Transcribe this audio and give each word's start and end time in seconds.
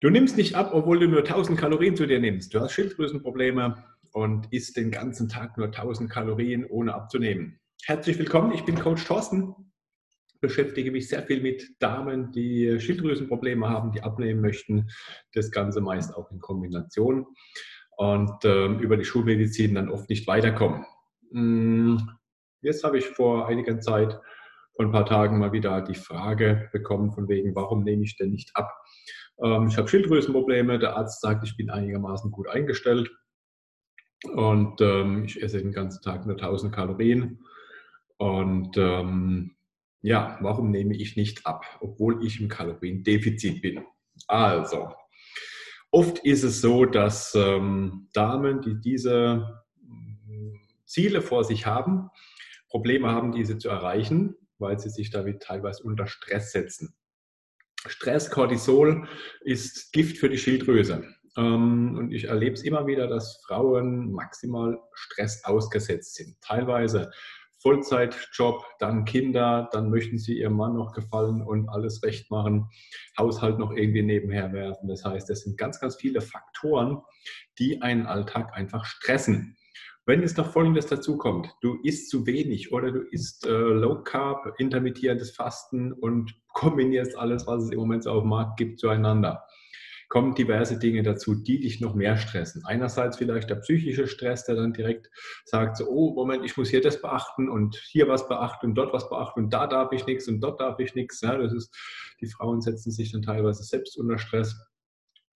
Du 0.00 0.10
nimmst 0.10 0.36
nicht 0.36 0.54
ab, 0.54 0.70
obwohl 0.74 1.00
du 1.00 1.08
nur 1.08 1.24
1000 1.24 1.58
Kalorien 1.58 1.96
zu 1.96 2.06
dir 2.06 2.20
nimmst. 2.20 2.54
Du 2.54 2.60
hast 2.60 2.70
Schilddrüsenprobleme 2.70 3.82
und 4.12 4.46
isst 4.52 4.76
den 4.76 4.92
ganzen 4.92 5.28
Tag 5.28 5.58
nur 5.58 5.66
1000 5.66 6.08
Kalorien, 6.08 6.64
ohne 6.64 6.94
abzunehmen. 6.94 7.58
Herzlich 7.82 8.16
willkommen, 8.16 8.52
ich 8.52 8.64
bin 8.64 8.78
Coach 8.78 9.04
Thorsten. 9.04 9.56
Beschäftige 10.40 10.92
mich 10.92 11.08
sehr 11.08 11.24
viel 11.24 11.40
mit 11.40 11.68
Damen, 11.80 12.30
die 12.30 12.78
Schilddrüsenprobleme 12.78 13.68
haben, 13.68 13.90
die 13.90 14.02
abnehmen 14.02 14.40
möchten. 14.40 14.88
Das 15.32 15.50
Ganze 15.50 15.80
meist 15.80 16.14
auch 16.14 16.30
in 16.30 16.38
Kombination 16.38 17.26
und 17.96 18.44
äh, 18.44 18.66
über 18.66 18.96
die 18.96 19.04
Schulmedizin 19.04 19.74
dann 19.74 19.88
oft 19.88 20.08
nicht 20.08 20.28
weiterkommen. 20.28 20.84
Hm, 21.32 22.08
jetzt 22.60 22.84
habe 22.84 22.98
ich 22.98 23.06
vor 23.06 23.48
einiger 23.48 23.80
Zeit, 23.80 24.16
vor 24.76 24.84
ein 24.84 24.92
paar 24.92 25.06
Tagen 25.06 25.40
mal 25.40 25.50
wieder 25.50 25.82
die 25.82 25.96
Frage 25.96 26.68
bekommen 26.72 27.10
von 27.10 27.28
wegen, 27.28 27.56
warum 27.56 27.82
nehme 27.82 28.04
ich 28.04 28.16
denn 28.16 28.30
nicht 28.30 28.54
ab? 28.54 28.70
Ähm, 29.42 29.68
ich 29.68 29.76
habe 29.76 29.88
Schilddrüsenprobleme. 29.88 30.78
Der 30.78 30.96
Arzt 30.96 31.20
sagt, 31.20 31.44
ich 31.44 31.56
bin 31.56 31.70
einigermaßen 31.70 32.30
gut 32.30 32.48
eingestellt. 32.48 33.10
Und 34.24 34.80
ähm, 34.80 35.24
ich 35.24 35.42
esse 35.42 35.58
den 35.58 35.72
ganzen 35.72 36.02
Tag 36.02 36.26
nur 36.26 36.36
1000 36.36 36.74
Kalorien. 36.74 37.40
Und 38.16 38.76
ähm, 38.76 39.56
ja, 40.00 40.38
warum 40.40 40.70
nehme 40.70 40.96
ich 40.96 41.16
nicht 41.16 41.46
ab, 41.46 41.64
obwohl 41.80 42.24
ich 42.24 42.40
im 42.40 42.48
Kaloriendefizit 42.48 43.62
bin? 43.62 43.84
Also, 44.26 44.92
oft 45.90 46.18
ist 46.20 46.42
es 46.42 46.60
so, 46.60 46.84
dass 46.84 47.34
ähm, 47.36 48.08
Damen, 48.12 48.60
die 48.60 48.80
diese 48.80 49.62
mm, 49.82 50.54
Ziele 50.84 51.22
vor 51.22 51.44
sich 51.44 51.66
haben, 51.66 52.10
Probleme 52.68 53.10
haben, 53.10 53.32
diese 53.32 53.58
zu 53.58 53.68
erreichen, 53.68 54.34
weil 54.58 54.78
sie 54.78 54.90
sich 54.90 55.10
damit 55.10 55.42
teilweise 55.42 55.84
unter 55.84 56.06
Stress 56.06 56.52
setzen. 56.52 56.94
Stress, 57.90 58.30
Cortisol 58.30 59.06
ist 59.42 59.92
Gift 59.92 60.18
für 60.18 60.28
die 60.28 60.38
Schilddrüse. 60.38 61.04
Ähm, 61.36 61.96
und 61.96 62.12
ich 62.12 62.24
erlebe 62.24 62.54
es 62.54 62.62
immer 62.62 62.86
wieder, 62.86 63.06
dass 63.06 63.42
Frauen 63.46 64.12
maximal 64.12 64.78
Stress 64.94 65.44
ausgesetzt 65.44 66.16
sind. 66.16 66.40
Teilweise 66.40 67.10
Vollzeitjob, 67.60 68.64
dann 68.78 69.04
Kinder, 69.04 69.68
dann 69.72 69.90
möchten 69.90 70.18
sie 70.18 70.38
ihrem 70.38 70.54
Mann 70.54 70.74
noch 70.74 70.92
gefallen 70.92 71.42
und 71.42 71.68
alles 71.68 72.02
recht 72.04 72.30
machen, 72.30 72.68
Haushalt 73.18 73.58
noch 73.58 73.72
irgendwie 73.72 74.02
nebenher 74.02 74.52
werfen. 74.52 74.88
Das 74.88 75.04
heißt, 75.04 75.28
es 75.30 75.42
sind 75.42 75.58
ganz, 75.58 75.80
ganz 75.80 75.96
viele 75.96 76.20
Faktoren, 76.20 77.02
die 77.58 77.82
einen 77.82 78.06
Alltag 78.06 78.52
einfach 78.54 78.84
stressen. 78.84 79.56
Wenn 80.06 80.22
jetzt 80.22 80.38
noch 80.38 80.50
Folgendes 80.52 80.86
dazu 80.86 81.18
kommt, 81.18 81.54
du 81.60 81.78
isst 81.82 82.08
zu 82.08 82.24
wenig 82.24 82.72
oder 82.72 82.90
du 82.90 83.00
isst 83.00 83.46
äh, 83.46 83.50
Low 83.50 84.02
Carb, 84.02 84.54
intermittierendes 84.58 85.32
Fasten 85.32 85.92
und 85.92 86.34
kombinierst 86.54 87.16
alles, 87.18 87.46
was 87.46 87.64
es 87.64 87.70
im 87.70 87.78
Moment 87.78 88.04
so 88.04 88.12
auf 88.12 88.22
dem 88.22 88.30
Markt 88.30 88.56
gibt, 88.56 88.80
zueinander, 88.80 89.44
kommen 90.08 90.34
diverse 90.34 90.78
Dinge 90.78 91.02
dazu, 91.02 91.34
die 91.34 91.60
dich 91.60 91.80
noch 91.80 91.94
mehr 91.94 92.16
stressen. 92.16 92.62
Einerseits 92.64 93.18
vielleicht 93.18 93.50
der 93.50 93.56
psychische 93.56 94.06
Stress, 94.06 94.44
der 94.46 94.56
dann 94.56 94.72
direkt 94.72 95.10
sagt, 95.44 95.76
so, 95.76 95.86
oh 95.88 96.14
Moment, 96.14 96.44
ich 96.44 96.56
muss 96.56 96.70
hier 96.70 96.80
das 96.80 97.02
beachten 97.02 97.48
und 97.48 97.76
hier 97.90 98.08
was 98.08 98.26
beachten 98.28 98.68
und 98.68 98.74
dort 98.74 98.92
was 98.94 99.08
beachten 99.10 99.44
und 99.44 99.50
da 99.52 99.66
darf 99.66 99.92
ich 99.92 100.06
nichts 100.06 100.26
und 100.26 100.40
dort 100.40 100.60
darf 100.60 100.78
ich 100.78 100.94
nichts. 100.94 101.20
Ja, 101.20 101.36
das 101.36 101.52
ist, 101.52 101.76
die 102.20 102.28
Frauen 102.28 102.62
setzen 102.62 102.90
sich 102.90 103.12
dann 103.12 103.22
teilweise 103.22 103.62
selbst 103.62 103.98
unter 103.98 104.18
Stress. 104.18 104.56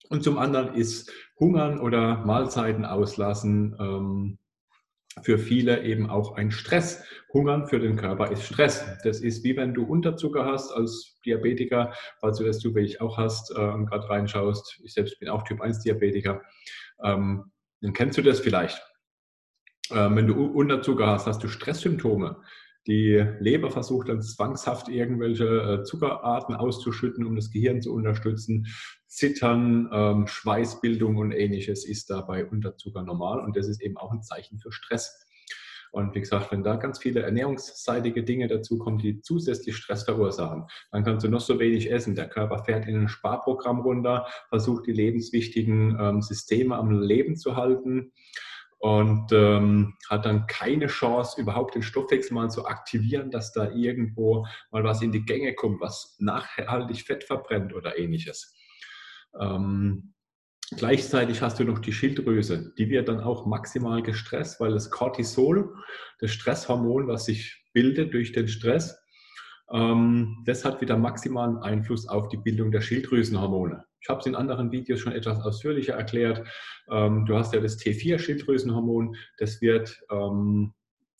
Und 0.09 0.23
zum 0.23 0.37
anderen 0.37 0.75
ist 0.75 1.11
Hungern 1.39 1.79
oder 1.79 2.17
Mahlzeiten 2.25 2.85
auslassen, 2.85 3.75
ähm, 3.79 4.37
für 5.21 5.37
viele 5.37 5.83
eben 5.83 6.09
auch 6.09 6.35
ein 6.35 6.51
Stress. 6.51 7.03
Hungern 7.31 7.67
für 7.67 7.79
den 7.79 7.97
Körper 7.97 8.31
ist 8.31 8.43
Stress. 8.43 8.83
Das 9.03 9.19
ist 9.19 9.43
wie 9.43 9.55
wenn 9.55 9.73
du 9.73 9.83
Unterzucker 9.83 10.45
hast 10.45 10.71
als 10.71 11.19
Diabetiker, 11.25 11.93
falls 12.19 12.37
du 12.37 12.43
das 12.43 12.59
zufällig 12.59 12.99
auch 12.99 13.17
hast 13.17 13.51
äh, 13.51 13.59
und 13.59 13.85
gerade 13.85 14.09
reinschaust. 14.09 14.81
Ich 14.83 14.93
selbst 14.93 15.19
bin 15.19 15.29
auch 15.29 15.43
Typ 15.43 15.61
1 15.61 15.81
Diabetiker. 15.81 16.41
Ähm, 17.03 17.51
dann 17.81 17.93
kennst 17.93 18.17
du 18.17 18.21
das 18.21 18.39
vielleicht. 18.39 18.81
Ähm, 19.91 20.15
wenn 20.15 20.27
du 20.27 20.45
Unterzucker 20.45 21.07
hast, 21.07 21.27
hast 21.27 21.43
du 21.43 21.47
Stresssymptome. 21.47 22.41
Die 22.87 23.25
Leber 23.39 23.71
versucht 23.71 24.09
dann 24.09 24.21
zwangshaft 24.21 24.89
irgendwelche 24.89 25.45
äh, 25.45 25.83
Zuckerarten 25.83 26.55
auszuschütten, 26.55 27.25
um 27.25 27.35
das 27.35 27.49
Gehirn 27.49 27.81
zu 27.81 27.93
unterstützen. 27.93 28.67
Zittern, 29.07 29.89
ähm, 29.93 30.27
Schweißbildung 30.27 31.17
und 31.17 31.31
ähnliches 31.31 31.85
ist 31.85 32.09
dabei 32.09 32.45
Unterzucker 32.45 33.03
normal 33.03 33.39
und 33.39 33.55
das 33.55 33.67
ist 33.67 33.81
eben 33.81 33.95
auch 33.97 34.11
ein 34.11 34.23
Zeichen 34.23 34.59
für 34.59 34.71
Stress. 34.71 35.25
Und 35.91 36.15
wie 36.15 36.21
gesagt, 36.21 36.51
wenn 36.51 36.63
da 36.63 36.75
ganz 36.75 36.97
viele 36.97 37.21
ernährungsseitige 37.21 38.23
Dinge 38.23 38.47
dazu 38.47 38.79
kommen, 38.79 38.97
die 38.97 39.21
zusätzlich 39.21 39.77
Stress 39.77 40.03
verursachen, 40.03 40.65
dann 40.91 41.03
kannst 41.03 41.23
du 41.23 41.29
noch 41.29 41.39
so 41.39 41.59
wenig 41.59 41.91
essen. 41.91 42.15
Der 42.15 42.27
Körper 42.27 42.63
fährt 42.63 42.87
in 42.87 42.95
ein 42.95 43.09
Sparprogramm 43.09 43.81
runter, 43.81 44.25
versucht 44.49 44.87
die 44.87 44.91
lebenswichtigen 44.91 45.95
ähm, 45.99 46.21
Systeme 46.23 46.75
am 46.75 46.89
Leben 46.99 47.37
zu 47.37 47.55
halten 47.55 48.11
und 48.83 49.31
ähm, 49.31 49.93
hat 50.09 50.25
dann 50.25 50.45
keine 50.45 50.87
Chance, 50.87 51.39
überhaupt 51.39 51.73
den 51.73 51.83
Stoffwechsel 51.83 52.33
mal 52.33 52.49
zu 52.49 52.65
aktivieren, 52.65 53.31
dass 53.31 53.53
da 53.53 53.71
irgendwo 53.71 54.45
mal 54.71 54.83
was 54.83 55.01
in 55.01 55.13
die 55.13 55.23
Gänge 55.23 55.55
kommt, 55.55 55.79
was 55.79 56.17
nachhaltig 56.19 57.05
Fett 57.05 57.23
verbrennt 57.23 57.73
oder 57.73 57.97
ähnliches. 57.97 58.53
Ähm, 59.39 60.13
gleichzeitig 60.75 61.41
hast 61.41 61.61
du 61.61 61.63
noch 61.63 61.79
die 61.79 61.93
Schilddrüse, 61.93 62.73
die 62.77 62.89
wird 62.89 63.07
dann 63.07 63.21
auch 63.21 63.45
maximal 63.45 64.03
gestresst, 64.03 64.59
weil 64.59 64.73
das 64.73 64.91
Cortisol, 64.91 65.73
das 66.19 66.31
Stresshormon, 66.31 67.07
was 67.07 67.23
sich 67.23 67.63
bildet 67.71 68.13
durch 68.13 68.33
den 68.33 68.49
Stress, 68.49 68.99
ähm, 69.71 70.43
das 70.45 70.65
hat 70.65 70.81
wieder 70.81 70.97
maximalen 70.97 71.55
Einfluss 71.55 72.05
auf 72.05 72.27
die 72.27 72.37
Bildung 72.37 72.69
der 72.69 72.81
Schilddrüsenhormone. 72.81 73.85
Ich 74.03 74.09
habe 74.09 74.19
es 74.19 74.25
in 74.25 74.35
anderen 74.35 74.71
Videos 74.71 74.99
schon 74.99 75.13
etwas 75.13 75.39
ausführlicher 75.39 75.93
erklärt. 75.93 76.45
Ähm, 76.91 77.25
du 77.25 77.37
hast 77.37 77.53
ja 77.53 77.61
das 77.61 77.79
T4-Schilddrüsenhormon, 77.79 79.15
das 79.37 79.61
wird 79.61 80.03
ähm, 80.11 80.73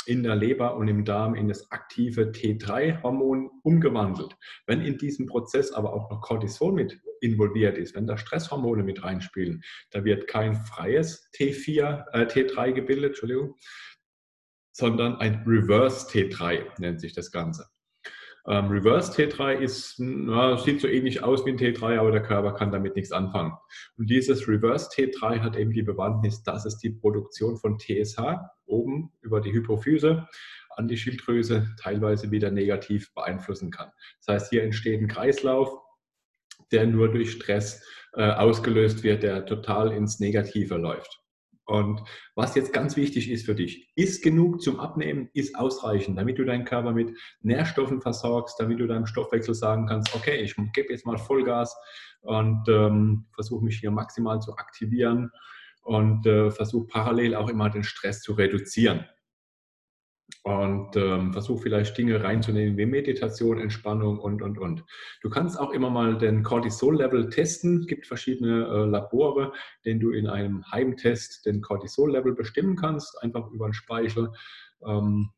in 0.05 0.21
der 0.21 0.35
Leber 0.35 0.75
und 0.75 0.89
im 0.89 1.05
Darm 1.05 1.33
in 1.33 1.47
das 1.47 1.71
aktive 1.71 2.31
T3-Hormon 2.31 3.49
umgewandelt. 3.63 4.35
Wenn 4.67 4.81
in 4.81 4.97
diesem 4.97 5.27
Prozess 5.27 5.71
aber 5.71 5.93
auch 5.93 6.11
noch 6.11 6.19
Cortisol 6.19 6.73
mit 6.73 6.99
involviert 7.21 7.77
ist, 7.77 7.95
wenn 7.95 8.05
da 8.05 8.17
Stresshormone 8.17 8.83
mit 8.83 9.01
reinspielen, 9.01 9.63
da 9.91 10.03
wird 10.03 10.27
kein 10.27 10.55
freies 10.55 11.31
T4, 11.37 12.05
äh, 12.11 12.25
T3 12.25 12.73
gebildet, 12.73 13.11
Entschuldigung, 13.11 13.55
sondern 14.73 15.15
ein 15.15 15.43
Reverse 15.47 16.07
T3 16.09 16.81
nennt 16.81 16.99
sich 16.99 17.13
das 17.13 17.31
Ganze. 17.31 17.72
Ähm, 18.45 18.67
Reverse 18.67 19.11
T3 19.13 19.53
ist, 19.53 19.95
na, 19.99 20.57
sieht 20.57 20.81
so 20.81 20.87
ähnlich 20.87 21.23
aus 21.23 21.45
wie 21.45 21.51
ein 21.51 21.57
T3, 21.57 21.97
aber 21.97 22.11
der 22.11 22.23
Körper 22.23 22.53
kann 22.53 22.71
damit 22.71 22.95
nichts 22.95 23.11
anfangen. 23.11 23.53
Und 23.97 24.09
dieses 24.09 24.47
Reverse 24.47 24.89
T3 24.89 25.39
hat 25.39 25.55
eben 25.55 25.71
die 25.71 25.83
Bewandtnis, 25.83 26.43
dass 26.43 26.65
es 26.65 26.77
die 26.77 26.89
Produktion 26.89 27.57
von 27.57 27.79
TSH 27.79 28.19
oben 28.65 29.11
über 29.21 29.39
die 29.39 29.53
Hypophyse 29.53 30.27
an 30.75 30.87
die 30.87 30.97
Schilddrüse 30.97 31.67
teilweise 31.79 32.31
wieder 32.31 32.51
negativ 32.51 33.13
beeinflussen 33.13 33.71
kann. 33.71 33.91
Das 34.25 34.35
heißt, 34.35 34.49
hier 34.49 34.63
entsteht 34.63 34.99
ein 34.99 35.07
Kreislauf, 35.07 35.69
der 36.71 36.87
nur 36.87 37.11
durch 37.11 37.31
Stress 37.31 37.85
äh, 38.13 38.23
ausgelöst 38.31 39.03
wird, 39.03 39.23
der 39.23 39.45
total 39.45 39.91
ins 39.93 40.19
Negative 40.19 40.75
läuft. 40.75 41.22
Und 41.65 42.03
was 42.35 42.55
jetzt 42.55 42.73
ganz 42.73 42.97
wichtig 42.97 43.31
ist 43.31 43.45
für 43.45 43.55
dich, 43.55 43.91
ist 43.95 44.21
genug 44.21 44.61
zum 44.61 44.79
Abnehmen, 44.79 45.29
ist 45.33 45.55
ausreichend, 45.55 46.17
damit 46.17 46.37
du 46.37 46.43
deinen 46.43 46.65
Körper 46.65 46.91
mit 46.91 47.17
Nährstoffen 47.41 48.01
versorgst, 48.01 48.59
damit 48.59 48.79
du 48.79 48.87
deinem 48.87 49.05
Stoffwechsel 49.05 49.53
sagen 49.53 49.87
kannst, 49.87 50.13
okay, 50.13 50.41
ich 50.41 50.55
gebe 50.73 50.91
jetzt 50.91 51.05
mal 51.05 51.17
Vollgas 51.17 51.75
und 52.21 52.67
ähm, 52.67 53.25
versuche 53.33 53.63
mich 53.63 53.79
hier 53.79 53.91
maximal 53.91 54.41
zu 54.41 54.57
aktivieren 54.57 55.31
und 55.83 56.25
äh, 56.25 56.51
versuche 56.51 56.87
parallel 56.87 57.35
auch 57.35 57.49
immer 57.49 57.69
den 57.69 57.83
Stress 57.83 58.21
zu 58.21 58.33
reduzieren 58.33 59.05
und 60.43 60.95
ähm, 60.97 61.31
versuch 61.31 61.61
vielleicht 61.61 61.97
Dinge 61.97 62.21
reinzunehmen 62.21 62.77
wie 62.77 62.85
Meditation, 62.85 63.59
Entspannung 63.59 64.19
und, 64.19 64.41
und, 64.41 64.57
und. 64.57 64.83
Du 65.21 65.29
kannst 65.29 65.57
auch 65.57 65.71
immer 65.71 65.89
mal 65.89 66.17
den 66.17 66.43
Cortisol-Level 66.43 67.29
testen. 67.29 67.79
Es 67.79 67.87
gibt 67.87 68.05
verschiedene 68.05 68.67
äh, 68.67 68.85
Labore, 68.85 69.53
denen 69.85 70.01
du 70.01 70.11
in 70.11 70.27
einem 70.27 70.69
Heimtest 70.69 71.45
den 71.45 71.61
Cortisol-Level 71.61 72.35
bestimmen 72.35 72.75
kannst, 72.75 73.21
einfach 73.23 73.49
über 73.51 73.69
den 73.69 73.73
Speichel. 73.73 74.33
Ähm, 74.85 75.29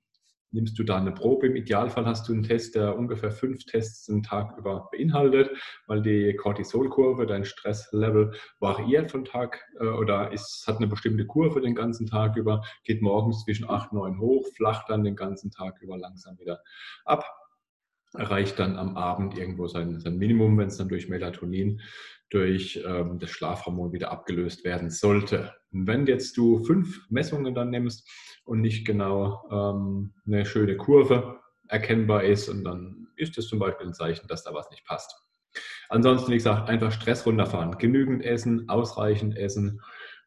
nimmst 0.56 0.80
du 0.80 0.84
da 0.84 0.98
eine 0.98 1.12
Probe. 1.12 1.48
Im 1.48 1.56
Idealfall 1.56 2.06
hast 2.06 2.28
du 2.28 2.34
einen 2.34 2.44
Test, 2.44 2.74
der 2.75 2.98
ungefähr 2.98 3.31
fünf 3.31 3.66
Tests 3.66 4.10
einen 4.10 4.24
Tag 4.24 4.57
über 4.57 4.90
beinhaltet, 4.92 5.52
weil 5.86 6.02
die 6.02 6.36
Cortisolkurve, 6.36 7.28
dein 7.28 7.46
Stresslevel 7.46 8.34
variiert 8.60 9.12
von 9.12 9.25
Tag 9.25 9.63
äh, 9.80 9.86
oder 9.86 10.31
ist, 10.31 10.63
hat 10.66 10.78
eine 10.78 10.88
bestimmte 10.88 11.28
Kurve 11.28 11.62
den 11.62 11.75
ganzen 11.75 12.07
Tag 12.07 12.36
über, 12.38 12.63
geht 12.84 13.02
morgens 13.02 13.44
zwischen 13.44 13.69
8, 13.69 13.94
9 13.94 14.19
hoch, 14.19 14.48
flacht 14.56 14.90
dann 14.90 15.04
den 15.04 15.16
ganzen 15.16 15.52
Tag 15.52 15.81
über 15.81 15.98
langsam 15.98 16.40
wieder 16.40 16.62
ab 17.06 17.25
erreicht 18.18 18.60
dann 18.60 18.78
am 18.78 18.96
Abend 18.98 19.38
irgendwo 19.38 19.68
sein, 19.68 20.00
sein 20.00 20.18
Minimum, 20.18 20.57
wenn 20.57 20.68
es 20.68 20.78
dann 20.78 20.88
durch 20.88 21.10
Melatonin, 21.10 21.81
durch 22.30 22.81
ähm, 22.86 23.19
das 23.19 23.30
Schlafhormon 23.30 23.92
wieder 23.92 24.12
abgelöst 24.12 24.63
werden 24.63 24.90
sollte. 24.90 25.54
Und 25.75 25.88
wenn 25.88 26.06
jetzt 26.06 26.38
du 26.38 26.63
fünf 26.63 27.01
Messungen 27.10 27.54
dann 27.54 27.69
nimmst 27.69 28.10
und 28.45 28.62
nicht 28.62 28.86
genau 28.86 29.44
ähm, 29.51 30.13
eine 30.25 30.45
schöne 30.45 30.77
Kurve 30.77 31.42
erkennbar 31.68 32.24
ist, 32.24 32.48
und 32.48 32.63
dann 32.63 33.07
ist 33.18 33.38
das 33.38 33.48
zum 33.48 33.60
Beispiel 33.60 33.88
ein 33.88 33.94
Zeichen, 33.94 34.27
dass 34.27 34.44
da 34.44 34.54
was 34.54 34.69
nicht 34.72 34.86
passt. 34.86 35.13
Ansonsten, 35.89 36.31
wie 36.31 36.38
gesagt, 36.38 36.69
einfach 36.69 36.92
Stress 36.92 37.25
runterfahren. 37.25 37.77
Genügend 37.77 38.24
essen, 38.24 38.69
ausreichend 38.69 39.38
essen 39.38 39.81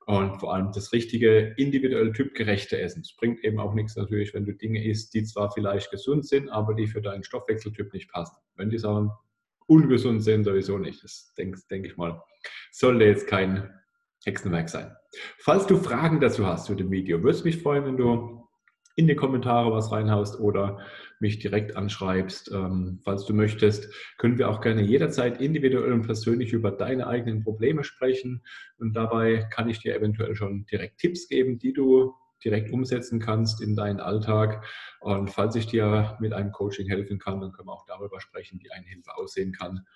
und 0.06 0.39
vor 0.39 0.55
allem 0.55 0.71
das 0.73 0.93
richtige, 0.93 1.55
individuell 1.56 2.12
typgerechte 2.12 2.79
Essen. 2.79 3.01
Es 3.01 3.17
bringt 3.17 3.43
eben 3.43 3.59
auch 3.59 3.75
nichts 3.75 3.97
natürlich, 3.97 4.35
wenn 4.35 4.44
du 4.44 4.53
Dinge 4.53 4.85
isst, 4.85 5.15
die 5.15 5.25
zwar 5.25 5.51
vielleicht 5.51 5.91
gesund 5.91 6.27
sind, 6.27 6.51
aber 6.51 6.75
die 6.75 6.87
für 6.87 7.01
deinen 7.01 7.25
Stoffwechseltyp 7.25 7.93
nicht 7.93 8.11
passen. 8.11 8.37
Wenn 8.56 8.71
die 8.71 8.79
Sachen 8.79 9.11
ungesund 9.67 10.23
sind, 10.23 10.44
sowieso 10.44 10.79
nicht. 10.79 11.03
Das 11.05 11.35
denke 11.37 11.59
denk 11.71 11.87
ich 11.87 11.97
mal, 11.97 12.23
sollte 12.71 13.05
jetzt 13.05 13.27
kein 13.27 13.71
Hexenwerk 14.25 14.69
sein. 14.69 14.94
Falls 15.38 15.67
du 15.67 15.76
Fragen 15.76 16.20
dazu 16.20 16.47
hast 16.47 16.67
zu 16.67 16.75
dem 16.75 16.91
Video, 16.91 17.23
würde 17.23 17.37
es 17.37 17.44
mich 17.44 17.62
freuen, 17.62 17.85
wenn 17.85 17.97
du 17.97 18.38
in 18.99 19.06
die 19.06 19.15
Kommentare 19.15 19.70
was 19.70 19.93
reinhaust 19.93 20.41
oder 20.41 20.81
mich 21.20 21.38
direkt 21.38 21.76
anschreibst. 21.76 22.50
Ähm, 22.53 23.00
falls 23.05 23.25
du 23.26 23.32
möchtest, 23.32 23.94
können 24.19 24.38
wir 24.38 24.50
auch 24.50 24.61
gerne 24.61 24.82
jederzeit 24.82 25.41
individuell 25.41 25.93
und 25.93 26.03
persönlich 26.03 26.53
über 26.53 26.73
deine 26.73 27.06
eigenen 27.06 27.44
Probleme 27.44 27.85
sprechen. 27.85 28.43
Und 28.76 28.94
dabei 28.94 29.47
kann 29.53 29.69
ich 29.69 29.79
dir 29.79 29.94
eventuell 29.94 30.35
schon 30.35 30.67
direkt 30.67 30.99
Tipps 30.99 31.29
geben, 31.29 31.61
die 31.61 31.73
du 31.73 32.12
direkt 32.44 32.73
umsetzen 32.73 33.20
kannst 33.20 33.62
in 33.62 33.76
deinen 33.76 34.00
Alltag. 34.00 34.65
Und 34.99 35.31
falls 35.31 35.55
ich 35.55 35.67
dir 35.67 36.17
mit 36.19 36.32
einem 36.32 36.50
Coaching 36.50 36.88
helfen 36.88 37.20
kann, 37.20 37.41
dann 37.41 37.53
können 37.53 37.69
wir 37.69 37.75
auch 37.75 37.87
darüber 37.87 38.20
sprechen, 38.20 38.59
wie 38.61 38.73
eine 38.73 38.87
Hilfe 38.87 39.17
aussehen 39.17 39.53
kann. 39.53 39.87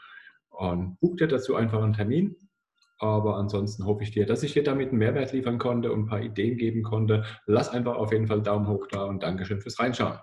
Und 0.48 1.00
buch 1.00 1.16
dir 1.16 1.26
dazu 1.26 1.56
einfach 1.56 1.82
einen 1.82 1.94
Termin. 1.94 2.36
Aber 3.02 3.37
ansonsten 3.37 3.84
hoffe 3.84 4.04
ich 4.04 4.12
dir, 4.12 4.26
dass 4.26 4.44
ich 4.44 4.52
dir 4.52 4.62
damit 4.62 4.90
einen 4.90 4.99
Mehrwert 4.99 5.32
liefern 5.32 5.58
konnte 5.58 5.90
und 5.90 6.02
ein 6.02 6.06
paar 6.06 6.22
Ideen 6.22 6.56
geben 6.56 6.84
konnte. 6.84 7.25
Lass 7.46 7.69
einfach 7.69 7.96
auf 7.96 8.12
jeden 8.12 8.28
Fall 8.28 8.43
Daumen 8.43 8.69
hoch 8.69 8.87
da 8.87 9.02
und 9.02 9.25
Dankeschön 9.25 9.60
fürs 9.60 9.81
Reinschauen. 9.81 10.19